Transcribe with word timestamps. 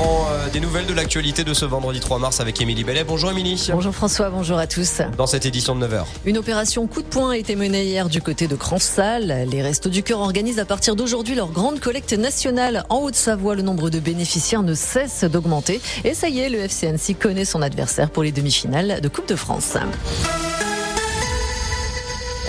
prend 0.00 0.28
euh, 0.30 0.48
des 0.48 0.60
nouvelles 0.60 0.86
de 0.86 0.94
l'actualité 0.94 1.44
de 1.44 1.52
ce 1.52 1.64
vendredi 1.64 2.00
3 2.00 2.18
mars 2.18 2.40
avec 2.40 2.60
Émilie 2.60 2.84
Bellet. 2.84 3.04
Bonjour 3.04 3.30
Émilie. 3.30 3.68
Bonjour 3.72 3.94
François, 3.94 4.30
bonjour 4.30 4.58
à 4.58 4.66
tous. 4.66 5.02
Dans 5.16 5.26
cette 5.26 5.44
édition 5.44 5.76
de 5.76 5.86
9h. 5.86 6.04
Une 6.24 6.38
opération 6.38 6.86
coup 6.86 7.02
de 7.02 7.06
poing 7.06 7.32
a 7.32 7.36
été 7.36 7.54
menée 7.54 7.84
hier 7.84 8.08
du 8.08 8.22
côté 8.22 8.48
de 8.48 8.56
Cransal. 8.56 9.46
Les 9.50 9.62
Restos 9.62 9.90
du 9.90 10.02
Cœur 10.02 10.20
organisent 10.20 10.58
à 10.58 10.64
partir 10.64 10.96
d'aujourd'hui 10.96 11.34
leur 11.34 11.50
grande 11.50 11.80
collecte 11.80 12.14
nationale. 12.14 12.84
En 12.88 13.00
Haute-Savoie, 13.00 13.54
le 13.54 13.62
nombre 13.62 13.90
de 13.90 14.00
bénéficiaires 14.00 14.62
ne 14.62 14.74
cesse 14.74 15.24
d'augmenter. 15.24 15.80
Et 16.04 16.14
ça 16.14 16.28
y 16.28 16.40
est, 16.40 16.48
le 16.48 16.60
FCNC 16.60 17.18
connaît 17.18 17.44
son 17.44 17.60
adversaire 17.60 18.10
pour 18.10 18.22
les 18.22 18.32
demi-finales 18.32 19.00
de 19.00 19.08
Coupe 19.08 19.28
de 19.28 19.36
France. 19.36 19.76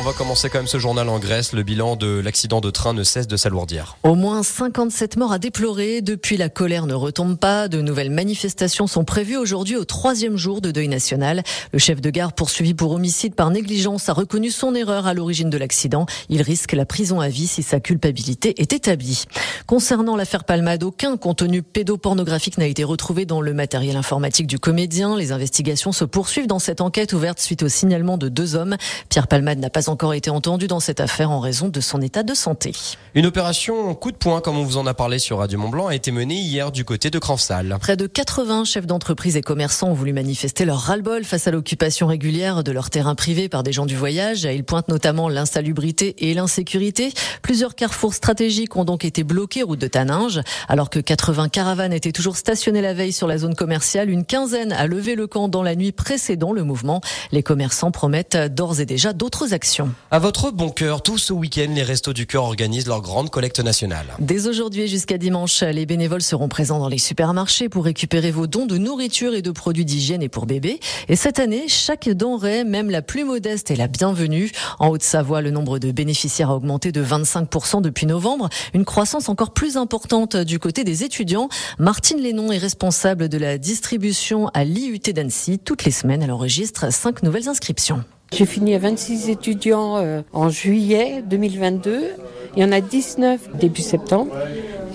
On 0.02 0.04
va 0.04 0.14
commencer 0.14 0.50
quand 0.50 0.58
même 0.58 0.66
ce 0.66 0.80
journal 0.80 1.08
en 1.10 1.20
Grèce. 1.20 1.54
Le 1.54 1.62
bilan 1.62 1.96
de 1.96 2.20
l'accident 2.20 2.60
de 2.60 2.72
train 2.72 2.96
ne 2.96 3.04
cesse 3.04 3.28
de 3.28 3.38
s'alourdir. 3.38 3.98
Au 4.02 4.16
moins 4.16 4.42
57 4.42 5.16
morts 5.16 5.32
à 5.32 5.38
déplorer. 5.38 6.02
Depuis, 6.02 6.38
la 6.38 6.50
colère 6.50 6.88
ne 6.88 6.96
retombe 6.96 7.38
pas. 7.38 7.68
De 7.68 7.84
nouvelles 7.84 8.10
manifestations 8.10 8.88
sont 8.88 9.04
prévues 9.04 9.38
aujourd'hui 9.38 9.76
au 9.76 9.86
troisième 9.86 10.38
jour 10.38 10.60
de 10.60 10.72
deuil 10.72 10.88
national. 10.88 11.44
Le 11.72 11.78
chef 11.78 12.02
de 12.02 12.10
gare 12.10 12.34
poursuivi 12.34 12.74
pour 12.74 12.94
homicide 12.94 13.36
par 13.36 13.52
négligence 13.52 14.10
a 14.10 14.14
reconnu 14.14 14.50
son 14.50 14.74
erreur 14.74 15.06
à 15.06 15.14
l'origine 15.14 15.52
de 15.52 15.58
l'accident. 15.60 16.08
Il 16.30 16.42
risque 16.42 16.72
la 16.72 16.88
prison 16.88 17.20
à 17.20 17.30
vie 17.30 17.46
si 17.46 17.62
sa 17.62 17.80
culpabilité 17.80 18.60
est 18.60 18.74
établie. 18.74 19.26
Concernant 19.68 20.16
l'affaire 20.16 20.46
Palmade, 20.46 20.82
aucun 20.82 21.16
contenu 21.16 21.62
pédopornographique 21.62 22.58
n'a 22.58 22.66
été 22.66 22.84
retrouvé 22.84 23.26
dans 23.26 23.40
le 23.40 23.54
matériel 23.54 23.96
informatique 23.96 24.48
du 24.48 24.58
comédien. 24.58 25.16
Les 25.16 25.32
investigations 25.32 25.92
se 25.92 26.06
poursuivent 26.06 26.48
dans 26.48 26.58
cette 26.58 26.82
enquête 26.82 27.14
ouverte 27.14 27.40
suite 27.40 27.62
au 27.62 27.70
signalement 27.70 28.18
de 28.18 28.30
deux 28.30 28.56
hommes. 28.56 28.78
Pierre 29.10 29.28
Palmade 29.28 29.60
n'a 29.60 29.70
pas 29.70 29.91
encore 29.92 30.14
été 30.14 30.30
entendu 30.30 30.68
dans 30.68 30.80
cette 30.80 31.00
affaire 31.00 31.32
en 31.32 31.40
raison 31.40 31.68
de 31.68 31.82
son 31.82 32.02
état 32.02 32.24
de 32.24 32.34
santé. 32.34 32.72
Une 33.14 33.26
opération 33.26 33.94
coup 33.94 34.12
de 34.12 34.18
poing, 34.18 34.40
comme 34.40 34.58
on 34.58 34.64
vous 34.64 34.78
en 34.78 34.88
a 34.88 34.94
parlé 34.94 35.20
sur 35.20 35.40
Radio 35.40 35.60
Mont 35.60 35.70
Blanc, 35.70 35.88
a 35.88 35.96
été 35.96 36.12
menée 36.12 36.36
hier 36.36 36.72
du 36.72 36.86
côté 36.86 37.10
de 37.10 37.20
Cransal. 37.20 37.78
Près 37.82 37.98
de 37.98 38.08
80 38.08 38.64
chefs 38.64 38.88
d'entreprise 38.88 39.36
et 39.36 39.42
commerçants 39.42 39.90
ont 39.90 39.94
voulu 39.94 40.14
manifester 40.14 40.64
leur 40.64 40.80
ras-le-bol 40.80 41.26
face 41.26 41.48
à 41.48 41.52
l'occupation 41.52 42.08
régulière 42.08 42.64
de 42.64 42.72
leur 42.72 42.90
terrain 42.90 43.16
privé 43.16 43.50
par 43.50 43.64
des 43.64 43.74
gens 43.74 43.86
du 43.86 43.96
voyage. 43.96 44.44
Ils 44.44 44.64
pointent 44.64 44.88
notamment 44.88 45.28
l'insalubrité 45.28 46.30
et 46.30 46.34
l'insécurité. 46.34 47.12
Plusieurs 47.42 47.76
carrefours 47.76 48.14
stratégiques 48.14 48.76
ont 48.78 48.86
donc 48.86 49.04
été 49.04 49.24
bloqués 49.24 49.64
route 49.64 49.80
de 49.80 49.88
Taninge. 49.88 50.42
Alors 50.70 50.90
que 50.90 51.00
80 51.00 51.50
caravanes 51.50 51.94
étaient 51.94 52.12
toujours 52.12 52.38
stationnées 52.38 52.82
la 52.82 52.94
veille 52.94 53.14
sur 53.14 53.28
la 53.28 53.38
zone 53.38 53.56
commerciale, 53.56 54.10
une 54.10 54.26
quinzaine 54.26 54.72
a 54.72 54.88
levé 54.88 55.16
le 55.16 55.28
camp 55.28 55.50
dans 55.50 55.64
la 55.64 55.76
nuit 55.76 55.92
précédant 55.92 56.54
le 56.54 56.64
mouvement. 56.64 57.02
Les 57.32 57.44
commerçants 57.44 57.92
promettent 57.92 58.38
d'ores 58.38 58.80
et 58.80 58.86
déjà 58.86 59.14
d'autres 59.14 59.54
actions. 59.54 59.81
À 60.10 60.20
votre 60.20 60.52
bon 60.52 60.70
cœur, 60.70 61.02
tout 61.02 61.18
ce 61.18 61.34
week-end, 61.34 61.72
les 61.74 61.84
Restos 61.84 62.14
du 62.14 62.28
Cœur 62.28 62.44
organisent 62.44 62.88
leur 62.88 63.02
grande 63.02 63.30
collecte 63.30 63.60
nationale. 63.60 64.06
Dès 64.20 64.48
aujourd'hui 64.48 64.88
jusqu'à 64.88 65.18
dimanche, 65.18 65.62
les 65.62 65.86
bénévoles 65.86 66.22
seront 66.22 66.48
présents 66.48 66.80
dans 66.80 66.88
les 66.88 66.98
supermarchés 66.98 67.70
pour 67.70 67.86
récupérer 67.86 68.32
vos 68.32 68.48
dons 68.48 68.66
de 68.66 68.78
nourriture 68.78 69.34
et 69.34 69.42
de 69.42 69.52
produits 69.52 69.86
d'hygiène 69.86 70.22
et 70.22 70.30
pour 70.30 70.46
bébés. 70.46 70.80
Et 71.08 71.16
cette 71.16 71.40
année, 71.40 71.68
chaque 71.68 72.10
denrée, 72.10 72.64
même 72.64 72.90
la 72.90 73.02
plus 73.02 73.24
modeste, 73.24 73.72
est 73.72 73.76
la 73.76 73.88
bienvenue. 73.88 74.52
En 74.80 74.90
Haute-Savoie, 74.90 75.42
le 75.42 75.52
nombre 75.52 75.80
de 75.80 75.92
bénéficiaires 75.92 76.50
a 76.50 76.56
augmenté 76.56 76.92
de 76.92 77.04
25% 77.04 77.82
depuis 77.82 78.06
novembre, 78.06 78.50
une 78.74 78.86
croissance 78.86 79.30
encore 79.30 79.54
plus 79.54 79.78
importante 79.78 80.36
du 80.36 80.60
côté 80.60 80.84
des 80.84 81.04
étudiants. 81.04 81.50
Martine 81.80 82.20
Lénon 82.20 82.52
est 82.52 82.58
responsable 82.58 83.30
de 83.30 83.38
la 83.38 83.58
distribution 83.58 84.50
à 84.54 84.64
l'IUT 84.64 85.14
d'Annecy. 85.14 85.60
Toutes 85.60 85.86
les 85.86 85.92
semaines, 85.92 86.22
elle 86.24 86.32
enregistre 86.32 86.92
cinq 86.92 87.24
nouvelles 87.24 87.50
inscriptions. 87.50 88.04
J'ai 88.34 88.46
fini 88.46 88.74
à 88.76 88.80
26 88.80 89.30
étudiants 89.30 89.98
euh, 89.98 90.22
en 90.32 90.48
juillet 90.48 91.22
2022. 91.28 92.16
Il 92.56 92.64
y 92.64 92.66
en 92.66 92.72
a 92.72 92.80
19 92.80 93.58
début 93.58 93.82
septembre. 93.82 94.32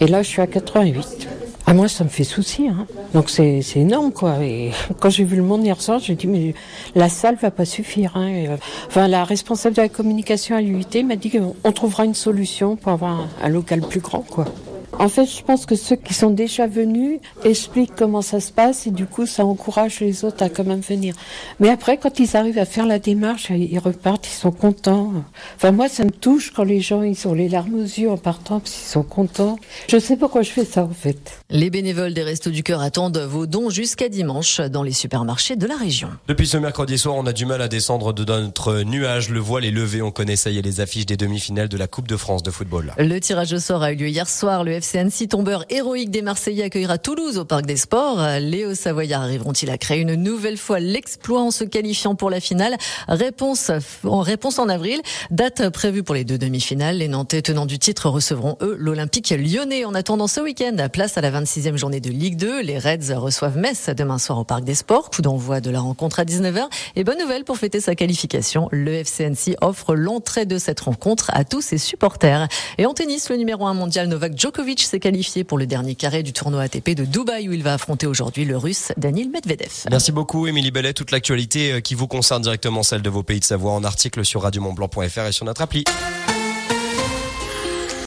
Et 0.01 0.07
là, 0.07 0.23
je 0.23 0.29
suis 0.29 0.41
à 0.41 0.47
88. 0.47 1.29
À 1.67 1.75
moi, 1.75 1.87
ça 1.87 2.05
me 2.05 2.09
fait 2.09 2.25
souci. 2.25 2.69
Hein. 2.69 2.87
Donc 3.13 3.29
c'est 3.29 3.61
énorme, 3.77 4.11
quoi. 4.11 4.43
Et 4.43 4.71
quand 5.01 5.11
j'ai 5.11 5.25
vu 5.25 5.37
le 5.37 5.43
monde 5.43 5.65
hier 5.65 5.83
soir, 5.83 5.99
j'ai 5.99 6.15
dit, 6.15 6.27
mais 6.27 6.55
la 6.95 7.11
salle 7.11 7.37
va 7.37 7.51
pas 7.51 7.67
suffire. 7.67 8.13
Hein. 8.17 8.29
Et, 8.29 8.49
enfin, 8.87 9.07
la 9.07 9.25
responsable 9.25 9.77
de 9.77 9.83
la 9.83 9.91
communication 9.91 10.57
à 10.57 10.63
l'UIT 10.63 11.05
m'a 11.05 11.17
dit 11.17 11.31
qu'on 11.31 11.73
trouvera 11.73 12.07
une 12.07 12.15
solution 12.15 12.77
pour 12.77 12.93
avoir 12.93 13.21
un, 13.21 13.29
un 13.43 13.49
local 13.51 13.81
plus 13.81 14.01
grand, 14.01 14.23
quoi. 14.23 14.47
En 14.99 15.11
fait, 15.11 15.27
je 15.27 15.43
pense 15.43 15.67
que 15.67 15.77
ceux 15.77 15.97
qui 15.97 16.15
sont 16.15 16.31
déjà 16.31 16.67
venus 16.67 17.21
expliquent 17.45 17.95
comment 17.95 18.23
ça 18.23 18.41
se 18.41 18.51
passe 18.51 18.87
et 18.87 18.91
du 18.91 19.05
coup, 19.05 19.27
ça 19.27 19.45
encourage 19.45 20.01
les 20.01 20.25
autres 20.25 20.43
à 20.43 20.49
quand 20.49 20.65
même 20.65 20.81
venir. 20.81 21.15
Mais 21.61 21.69
après, 21.69 21.99
quand 21.99 22.19
ils 22.19 22.35
arrivent 22.35 22.59
à 22.59 22.65
faire 22.65 22.87
la 22.87 22.99
démarche, 22.99 23.51
ils 23.51 23.79
repartent, 23.79 24.27
ils 24.27 24.31
sont 24.31 24.53
contents. 24.53 25.13
Enfin, 25.57 25.71
moi, 25.71 25.91
ça 25.91 26.05
me 26.05 26.11
touche 26.11 26.51
quand 26.51 26.65
les 26.65 26.81
gens, 26.81 27.03
ils 27.03 27.29
ont 27.29 27.35
les 27.35 27.49
larmes 27.49 27.75
aux 27.75 27.83
yeux 27.83 28.11
en 28.11 28.17
partant 28.17 28.59
parce 28.59 28.73
qu'ils 28.73 28.89
sont 28.89 29.03
contents. 29.03 29.59
Je 29.89 29.99
sais 29.99 30.17
pourquoi 30.17 30.41
je 30.41 30.51
fais 30.51 30.65
ça, 30.65 30.85
en 30.85 30.95
fait. 30.95 31.41
Les 31.51 31.69
bénévoles 31.69 32.15
des 32.15 32.23
Restos 32.23 32.51
du 32.51 32.63
Cœur 32.63 32.81
attendent 32.81 33.19
vos 33.19 33.47
dons 33.47 33.69
jusqu'à 33.69 34.09
dimanche 34.09 34.61
dans 34.61 34.83
les 34.83 34.93
supermarchés 34.93 35.57
de 35.57 35.67
la 35.67 35.77
région. 35.77 36.09
Depuis 36.27 36.47
ce 36.47 36.57
mercredi 36.57 36.97
soir, 36.97 37.17
on 37.17 37.27
a 37.27 37.35
du 37.35 37.45
mal 37.45 37.61
à 37.61 37.69
descendre 37.69 38.15
de 38.15 38.25
notre 38.25 38.83
nuage. 38.83 39.29
Le 39.29 39.41
voile 39.41 39.67
est 39.67 39.71
levé. 39.71 40.01
On 40.01 40.11
connaît 40.11 40.37
ça 40.37 40.49
y 40.51 40.59
est 40.59 40.63
les 40.63 40.81
affiches 40.81 41.07
des 41.07 41.19
demi-finales 41.19 41.69
de 41.69 41.77
la 41.77 41.87
Coupe 41.87 42.09
de 42.09 42.17
France 42.17 42.43
de 42.43 42.51
football. 42.51 42.95
Le 42.97 43.19
tirage 43.19 43.53
au 43.53 43.59
sort 43.59 43.83
a 43.83 43.93
eu 43.93 43.97
lieu 43.97 44.09
hier 44.09 44.29
soir. 44.29 44.65
Le 44.65 44.73
FC 44.73 44.86
Annecy, 44.95 45.29
tombeur 45.29 45.65
héroïque 45.69 46.11
des 46.11 46.23
Marseillais, 46.23 46.65
accueillera 46.65 46.99
Toulouse 46.99 47.39
au 47.39 47.45
Parc 47.45 47.67
des 47.67 47.77
Sports. 47.77 48.21
Les 48.41 48.65
Hauts-Savoyards 48.65 49.23
arriveront-ils 49.23 49.71
à 49.71 49.79
créer 49.79 50.01
une 50.01 50.15
nouvelle 50.15 50.57
fois 50.57 50.79
l'exploit 50.81 51.41
en 51.41 51.51
se 51.51 51.65
qualifiant 51.65 52.15
pour 52.15 52.31
la 52.31 52.41
finale? 52.41 52.77
Réponse 53.09 53.71
en 54.05 54.21
réponse 54.21 54.59
en 54.59 54.69
avril. 54.69 55.01
Date 55.31 55.71
prévue 55.71 56.03
pour 56.03 56.15
les 56.15 56.25
deux 56.25 56.39
demi-finales. 56.39 56.99
Les 56.99 57.09
Nantais 57.09 57.43
tenants 57.43 57.67
du 57.67 57.79
titre 57.79 58.09
recevront 58.09 58.57
eux 58.63 58.77
l'Olympique 58.79 59.31
lyonnais. 59.31 59.85
En 59.85 59.95
attendant 59.95 60.29
ce 60.29 60.41
week-end, 60.41 60.77
place 60.93 61.19
à 61.19 61.21
la 61.21 61.31
26e 61.31 61.77
journée 61.77 62.01
de 62.01 62.11
Ligue 62.11 62.37
2. 62.37 62.63
Les 62.63 62.79
Reds 62.79 63.15
reçoivent 63.15 63.57
Metz 63.59 63.91
demain 63.97 64.19
soir 64.19 64.39
au 64.39 64.45
Parc 64.45 64.63
des 64.63 64.75
Sports. 64.75 65.11
Coup 65.11 65.23
d'envoi 65.23 65.61
de 65.61 65.71
la 65.71 65.81
rencontre 65.81 66.21
à 66.21 66.25
19h. 66.25 66.69
Et 66.95 67.03
bonne 67.03 67.19
nouvelle 67.19 67.45
pour 67.45 67.59
fêter 67.59 67.81
sa 67.81 67.95
qualification. 67.95 68.69
Le 68.71 68.93
FCNC 68.93 69.57
offre 69.63 69.95
l'entrée 69.95 70.47
de 70.47 70.59
cette 70.59 70.81
rencontre 70.81 71.31
à 71.33 71.45
tous 71.45 71.61
ses 71.61 71.79
supporters. 71.79 72.47
Et 72.79 72.87
en 72.87 72.95
tennis, 72.95 73.31
le 73.31 73.37
numéro 73.37 73.67
1 73.67 73.75
mondial 73.75 74.09
Novak 74.09 74.39
Djokovic 74.39 74.76
s'est 74.85 75.01
qualifié 75.01 75.45
pour 75.45 75.59
le 75.59 75.67
dernier 75.67 75.95
carré 75.95 76.23
du 76.23 76.33
tournoi 76.33 76.63
ATP 76.63 76.91
de 76.91 77.05
Dubaï 77.05 77.49
où 77.49 77.53
il 77.53 77.63
va 77.63 77.75
affronter 77.75 78.07
aujourd'hui 78.07 78.45
le 78.45 78.57
russe 78.57 78.93
Daniil 78.97 79.31
Medvedev. 79.31 79.85
Merci 79.91 80.13
beaucoup 80.13 80.47
Émilie 80.47 80.71
Bellet. 80.71 80.93
Toute 80.93 81.11
l'actualité 81.11 81.81
qui 81.83 81.95
vous 81.95 82.07
concerne 82.07 82.43
directement 82.43 82.83
celle 82.83 83.03
de 83.03 83.11
vos 83.11 83.23
pays 83.23 83.41
de 83.41 83.45
Savoie 83.45 83.73
en 83.73 83.85
article 83.85 84.25
sur 84.25 84.43
radiomontblanc.fr 84.43 85.27
et 85.27 85.33
sur 85.33 85.45
notre 85.45 85.63
appli. 85.63 85.85